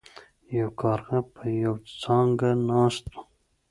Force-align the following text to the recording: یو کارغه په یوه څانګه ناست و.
یو 0.59 0.69
کارغه 0.81 1.19
په 1.35 1.43
یوه 1.61 1.77
څانګه 2.03 2.49
ناست 2.69 3.05
و. 3.11 3.15